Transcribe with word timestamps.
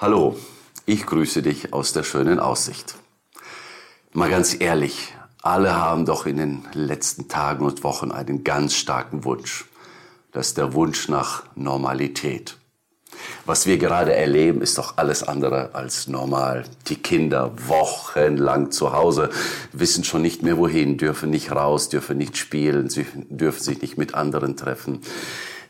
Hallo, 0.00 0.34
ich 0.86 1.04
grüße 1.04 1.42
dich 1.42 1.74
aus 1.74 1.92
der 1.92 2.04
schönen 2.04 2.40
Aussicht. 2.40 2.94
Mal 4.14 4.30
ganz 4.30 4.58
ehrlich, 4.58 5.12
alle 5.42 5.74
haben 5.74 6.06
doch 6.06 6.24
in 6.24 6.38
den 6.38 6.64
letzten 6.72 7.28
Tagen 7.28 7.66
und 7.66 7.84
Wochen 7.84 8.10
einen 8.10 8.42
ganz 8.42 8.72
starken 8.72 9.24
Wunsch. 9.24 9.66
Das 10.32 10.46
ist 10.46 10.56
der 10.56 10.72
Wunsch 10.72 11.10
nach 11.10 11.42
Normalität. 11.54 12.56
Was 13.44 13.66
wir 13.66 13.76
gerade 13.76 14.14
erleben, 14.14 14.62
ist 14.62 14.78
doch 14.78 14.96
alles 14.96 15.22
andere 15.22 15.74
als 15.74 16.08
normal. 16.08 16.64
Die 16.86 16.96
Kinder 16.96 17.52
wochenlang 17.68 18.70
zu 18.70 18.94
Hause, 18.94 19.28
wissen 19.72 20.04
schon 20.04 20.22
nicht 20.22 20.42
mehr 20.42 20.56
wohin, 20.56 20.96
dürfen 20.96 21.28
nicht 21.28 21.52
raus, 21.52 21.90
dürfen 21.90 22.16
nicht 22.16 22.38
spielen, 22.38 22.88
dürfen 23.28 23.62
sich 23.62 23.82
nicht 23.82 23.98
mit 23.98 24.14
anderen 24.14 24.56
treffen. 24.56 25.02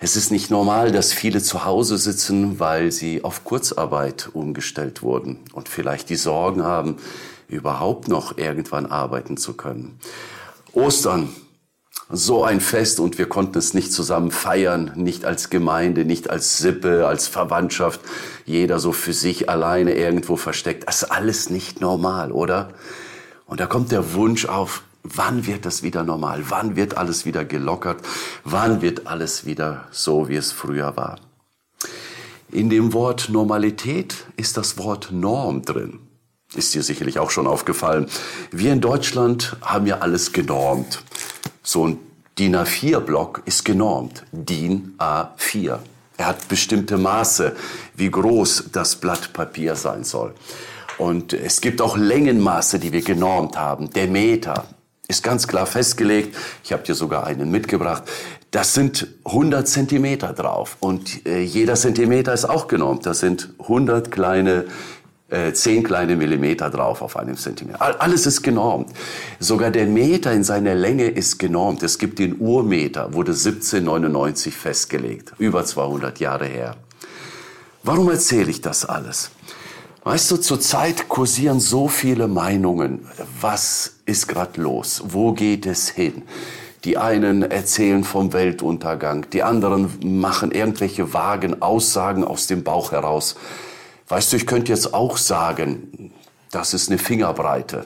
Es 0.02 0.16
ist 0.16 0.30
nicht 0.30 0.50
normal, 0.50 0.92
dass 0.92 1.12
viele 1.12 1.42
zu 1.42 1.66
Hause 1.66 1.98
sitzen, 1.98 2.58
weil 2.58 2.90
sie 2.90 3.22
auf 3.22 3.44
Kurzarbeit 3.44 4.30
umgestellt 4.32 5.02
wurden 5.02 5.40
und 5.52 5.68
vielleicht 5.68 6.08
die 6.08 6.16
Sorgen 6.16 6.64
haben, 6.64 6.96
überhaupt 7.48 8.08
noch 8.08 8.38
irgendwann 8.38 8.86
arbeiten 8.86 9.36
zu 9.36 9.52
können. 9.52 10.00
Ostern, 10.72 11.28
so 12.08 12.42
ein 12.44 12.62
Fest 12.62 12.98
und 12.98 13.18
wir 13.18 13.28
konnten 13.28 13.58
es 13.58 13.74
nicht 13.74 13.92
zusammen 13.92 14.30
feiern, 14.30 14.92
nicht 14.96 15.26
als 15.26 15.50
Gemeinde, 15.50 16.06
nicht 16.06 16.30
als 16.30 16.56
Sippe, 16.56 17.06
als 17.06 17.28
Verwandtschaft, 17.28 18.00
jeder 18.46 18.78
so 18.78 18.92
für 18.92 19.12
sich 19.12 19.50
alleine 19.50 19.94
irgendwo 19.94 20.36
versteckt. 20.36 20.88
Das 20.88 21.02
ist 21.02 21.10
alles 21.10 21.50
nicht 21.50 21.82
normal, 21.82 22.32
oder? 22.32 22.70
Und 23.44 23.60
da 23.60 23.66
kommt 23.66 23.92
der 23.92 24.14
Wunsch 24.14 24.46
auf, 24.46 24.82
Wann 25.02 25.46
wird 25.46 25.64
das 25.64 25.82
wieder 25.82 26.04
normal? 26.04 26.44
Wann 26.48 26.76
wird 26.76 26.96
alles 26.96 27.24
wieder 27.24 27.44
gelockert? 27.44 28.02
Wann 28.44 28.82
wird 28.82 29.06
alles 29.06 29.46
wieder 29.46 29.86
so, 29.90 30.28
wie 30.28 30.36
es 30.36 30.52
früher 30.52 30.96
war? 30.96 31.18
In 32.52 32.68
dem 32.68 32.92
Wort 32.92 33.28
Normalität 33.28 34.26
ist 34.36 34.56
das 34.56 34.76
Wort 34.76 35.12
Norm 35.12 35.62
drin. 35.62 36.00
Ist 36.54 36.74
dir 36.74 36.82
sicherlich 36.82 37.18
auch 37.18 37.30
schon 37.30 37.46
aufgefallen. 37.46 38.06
Wir 38.50 38.72
in 38.72 38.80
Deutschland 38.80 39.56
haben 39.62 39.86
ja 39.86 39.98
alles 39.98 40.32
genormt. 40.32 41.02
So 41.62 41.86
ein 41.86 41.98
DIN 42.38 42.56
A4-Block 42.56 43.42
ist 43.44 43.64
genormt. 43.64 44.24
DIN 44.32 44.94
A4. 44.98 45.78
Er 46.16 46.26
hat 46.26 46.48
bestimmte 46.48 46.98
Maße, 46.98 47.54
wie 47.94 48.10
groß 48.10 48.64
das 48.72 48.96
Blatt 48.96 49.32
Papier 49.32 49.76
sein 49.76 50.04
soll. 50.04 50.34
Und 50.98 51.32
es 51.32 51.60
gibt 51.60 51.80
auch 51.80 51.96
Längenmaße, 51.96 52.78
die 52.78 52.92
wir 52.92 53.02
genormt 53.02 53.56
haben. 53.56 53.90
Der 53.90 54.08
Meter, 54.08 54.66
ist 55.10 55.22
ganz 55.22 55.46
klar 55.46 55.66
festgelegt. 55.66 56.36
Ich 56.64 56.72
habe 56.72 56.82
dir 56.82 56.94
sogar 56.94 57.26
einen 57.26 57.50
mitgebracht. 57.50 58.04
Das 58.50 58.74
sind 58.74 59.08
100 59.24 59.68
Zentimeter 59.68 60.32
drauf 60.32 60.76
und 60.80 61.26
äh, 61.26 61.42
jeder 61.42 61.74
Zentimeter 61.74 62.32
ist 62.32 62.46
auch 62.46 62.68
genormt. 62.68 63.06
Das 63.06 63.20
sind 63.20 63.50
100 63.60 64.10
kleine, 64.10 64.64
äh, 65.28 65.52
10 65.52 65.82
kleine 65.82 66.16
Millimeter 66.16 66.70
drauf 66.70 67.02
auf 67.02 67.16
einem 67.16 67.36
Zentimeter. 67.36 68.00
Alles 68.00 68.26
ist 68.26 68.42
genormt. 68.42 68.90
Sogar 69.38 69.70
der 69.70 69.86
Meter 69.86 70.32
in 70.32 70.42
seiner 70.42 70.74
Länge 70.74 71.08
ist 71.08 71.38
genormt. 71.38 71.82
Es 71.82 71.98
gibt 71.98 72.18
den 72.18 72.40
Urmeter, 72.40 73.12
wurde 73.12 73.32
1799 73.32 74.54
festgelegt, 74.56 75.32
über 75.38 75.64
200 75.64 76.18
Jahre 76.18 76.46
her. 76.46 76.76
Warum 77.82 78.10
erzähle 78.10 78.50
ich 78.50 78.60
das 78.60 78.84
alles? 78.84 79.30
Weißt 80.02 80.30
du, 80.30 80.38
zurzeit 80.38 81.08
kursieren 81.08 81.60
so 81.60 81.86
viele 81.86 82.26
Meinungen. 82.26 83.06
Was 83.40 83.96
ist 84.06 84.28
gerade 84.28 84.58
los? 84.60 85.02
Wo 85.08 85.32
geht 85.32 85.66
es 85.66 85.90
hin? 85.90 86.22
Die 86.84 86.96
einen 86.96 87.42
erzählen 87.42 88.02
vom 88.02 88.32
Weltuntergang, 88.32 89.26
die 89.30 89.42
anderen 89.42 89.90
machen 90.02 90.52
irgendwelche 90.52 91.12
vagen 91.12 91.60
Aussagen 91.60 92.24
aus 92.24 92.46
dem 92.46 92.64
Bauch 92.64 92.92
heraus. 92.92 93.36
Weißt 94.08 94.32
du, 94.32 94.38
ich 94.38 94.46
könnte 94.46 94.72
jetzt 94.72 94.94
auch 94.94 95.18
sagen, 95.18 96.12
das 96.50 96.72
ist 96.72 96.88
eine 96.88 96.96
Fingerbreite, 96.96 97.84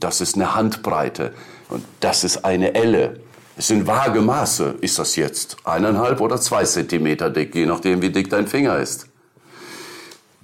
das 0.00 0.20
ist 0.20 0.34
eine 0.34 0.56
Handbreite 0.56 1.32
und 1.68 1.84
das 2.00 2.24
ist 2.24 2.44
eine 2.44 2.74
Elle. 2.74 3.20
Es 3.56 3.68
sind 3.68 3.86
vage 3.86 4.20
Maße. 4.20 4.78
Ist 4.80 4.98
das 4.98 5.14
jetzt 5.14 5.58
eineinhalb 5.62 6.20
oder 6.20 6.40
zwei 6.40 6.64
Zentimeter 6.64 7.30
dick, 7.30 7.54
je 7.54 7.66
nachdem, 7.66 8.02
wie 8.02 8.10
dick 8.10 8.28
dein 8.30 8.48
Finger 8.48 8.78
ist? 8.78 9.09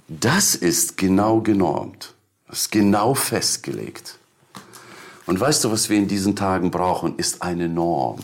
Das 0.07 0.55
ist 0.55 0.95
genau 0.97 1.41
genormt. 1.41 2.13
Das 2.47 2.61
ist 2.61 2.71
genau 2.71 3.13
festgelegt. 3.13 4.17
Und 5.25 5.39
weißt 5.39 5.65
du, 5.65 5.71
was 5.71 5.89
wir 5.89 5.97
in 5.97 6.07
diesen 6.07 6.35
Tagen 6.35 6.71
brauchen, 6.71 7.17
ist 7.17 7.41
eine 7.41 7.67
Norm. 7.67 8.19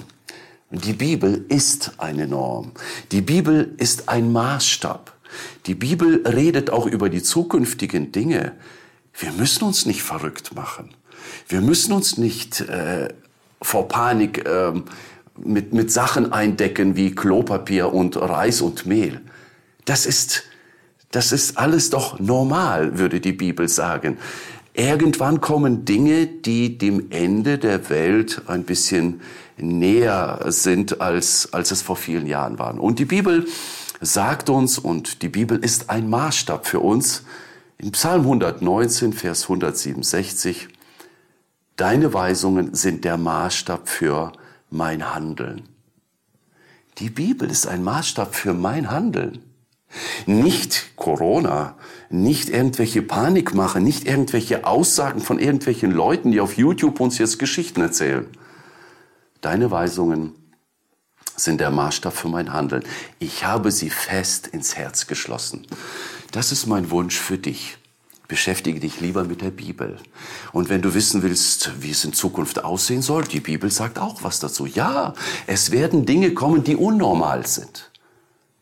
Die 0.72 0.94
Bibel 0.94 1.46
ist 1.50 1.92
eine 1.98 2.26
Norm. 2.26 2.72
Die 3.12 3.22
Bibel 3.22 3.76
ist 3.78 4.08
ein 4.08 4.32
Maßstab. 4.32 5.14
Die 5.66 5.76
Bibel 5.76 6.26
redet 6.26 6.70
auch 6.70 6.86
über 6.86 7.10
die 7.10 7.22
zukünftigen 7.22 8.14
Dinge. 8.14 8.54
Wir 9.14 9.34
müssen 9.34 9.66
uns 9.66 9.86
nicht 9.86 10.04
verrückt 10.04 10.56
machen. 10.56 10.94
Wir 11.50 11.60
müssen 11.60 11.92
uns 11.92 12.18
nicht 12.18 12.62
äh, 12.62 13.10
vor 13.62 13.90
Panik 13.90 14.46
äh, 14.48 14.72
mit, 15.38 15.74
mit 15.74 15.92
Sachen 15.92 16.32
eindecken 16.32 16.96
wie 16.96 17.14
Klopapier 17.14 17.94
und 17.94 18.16
Reis 18.16 18.62
und 18.62 18.86
Mehl. 18.86 19.22
Das 19.86 20.06
ist 20.06 20.44
das 21.14 21.32
ist 21.32 21.60
alles 21.60 21.92
doch 21.92 22.20
normal, 22.20 22.98
würde 22.98 23.22
die 23.22 23.34
Bibel 23.34 23.70
sagen. 23.70 24.18
Irgendwann 24.74 25.42
kommen 25.42 25.86
Dinge, 25.86 26.26
die 26.26 26.80
dem 26.80 27.12
Ende 27.12 27.60
der 27.60 27.92
Welt 27.92 28.42
ein 28.48 28.64
bisschen 28.64 29.22
näher 29.56 30.40
sind, 30.48 31.02
als, 31.02 31.54
als 31.54 31.70
es 31.70 31.84
vor 31.84 31.98
vielen 31.98 32.26
Jahren 32.26 32.58
waren. 32.58 32.80
Und 32.80 32.98
die 32.98 33.06
Bibel 33.06 33.46
sagt 34.02 34.50
uns, 34.50 34.80
und 34.80 35.22
die 35.22 35.30
Bibel 35.30 35.60
ist 35.60 35.92
ein 35.92 36.10
Maßstab 36.10 36.66
für 36.66 36.80
uns, 36.80 37.24
in 37.78 37.92
Psalm 37.92 38.22
119, 38.22 39.14
Vers 39.14 39.44
167, 39.44 40.68
Deine 41.76 42.12
Weisungen 42.14 42.74
sind 42.74 43.06
der 43.06 43.18
Maßstab 43.18 43.88
für 43.88 44.32
mein 44.72 45.14
Handeln. 45.14 45.70
Die 46.98 47.12
Bibel 47.12 47.50
ist 47.50 47.68
ein 47.68 47.84
Maßstab 47.84 48.34
für 48.34 48.56
mein 48.56 48.90
Handeln. 48.90 49.53
Nicht 50.26 50.96
Corona, 50.96 51.76
nicht 52.10 52.50
irgendwelche 52.50 53.02
Panik 53.02 53.54
machen, 53.54 53.84
nicht 53.84 54.06
irgendwelche 54.06 54.66
Aussagen 54.66 55.22
von 55.22 55.40
irgendwelchen 55.40 55.92
Leuten, 55.92 56.32
die 56.32 56.42
auf 56.42 56.58
YouTube 56.58 57.00
uns 57.00 57.18
jetzt 57.18 57.40
Geschichten 57.40 57.82
erzählen. 57.82 58.28
Deine 59.42 59.72
Weisungen 59.72 60.34
sind 61.36 61.60
der 61.60 61.72
Maßstab 61.72 62.14
für 62.14 62.30
mein 62.30 62.54
Handeln. 62.54 62.84
Ich 63.20 63.46
habe 63.46 63.72
sie 63.72 63.90
fest 63.90 64.48
ins 64.48 64.76
Herz 64.76 65.08
geschlossen. 65.08 65.66
Das 66.32 66.52
ist 66.52 66.68
mein 66.68 66.92
Wunsch 66.92 67.20
für 67.20 67.38
dich. 67.38 67.78
Beschäftige 68.28 68.80
dich 68.80 69.02
lieber 69.02 69.26
mit 69.26 69.42
der 69.42 69.52
Bibel. 69.52 69.98
Und 70.54 70.70
wenn 70.70 70.82
du 70.82 70.94
wissen 70.94 71.24
willst, 71.24 71.72
wie 71.82 71.92
es 71.92 72.06
in 72.06 72.14
Zukunft 72.14 72.64
aussehen 72.64 73.02
soll, 73.02 73.26
die 73.26 73.42
Bibel 73.42 73.70
sagt 73.70 74.00
auch 74.00 74.24
was 74.24 74.40
dazu. 74.40 74.66
Ja, 74.66 75.14
es 75.46 75.72
werden 75.72 76.06
Dinge 76.06 76.34
kommen, 76.34 76.64
die 76.64 76.76
unnormal 76.76 77.46
sind. 77.46 77.92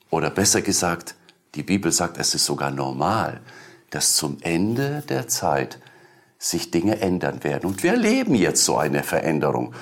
Oder 0.10 0.30
besser 0.30 0.62
gesagt, 0.62 1.16
die 1.56 1.64
Bibel 1.64 1.92
sagt, 1.92 2.18
es 2.18 2.36
ist 2.36 2.46
sogar 2.46 2.72
normal, 2.72 3.42
dass 3.90 4.16
zum 4.16 4.38
Ende 4.42 5.04
der 5.08 5.28
Zeit 5.28 5.80
sich 6.40 6.72
Dinge 6.72 7.00
ändern 7.02 7.44
werden. 7.44 7.68
Und 7.68 7.84
wir 7.84 7.92
erleben 7.92 8.36
jetzt 8.36 8.66
so 8.66 8.78
eine 8.78 9.04
Veränderung. 9.04 9.76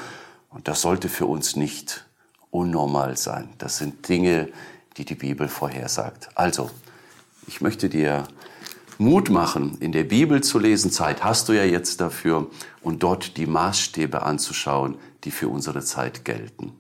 Und 0.50 0.68
das 0.68 0.81
sollte 0.81 1.07
für 1.07 1.25
uns 1.25 1.56
nicht 1.56 2.06
unnormal 2.52 3.16
sein. 3.18 3.50
Das 3.59 3.78
sind 3.78 4.09
Dinge, 4.09 4.50
die 4.97 5.06
die 5.06 5.16
Bibel 5.16 5.47
vorhersagt. 5.47 6.30
Also, 6.35 6.69
ich 7.47 7.62
möchte 7.62 7.88
dir 7.88 8.28
Mut 8.97 9.30
machen, 9.30 9.78
in 9.80 9.94
der 9.94 10.03
Bibel 10.03 10.41
zu 10.41 10.59
lesen. 10.59 10.91
Zeit 10.91 11.24
hast 11.24 11.47
du 11.47 11.53
ja 11.53 11.63
jetzt 11.63 12.01
dafür 12.01 12.47
und 12.81 13.03
dort 13.03 13.38
die 13.38 13.46
Maßstäbe 13.46 14.24
anzuschauen, 14.24 14.97
die 15.24 15.31
für 15.31 15.47
unsere 15.47 15.81
Zeit 15.81 16.25
gelten. 16.25 16.74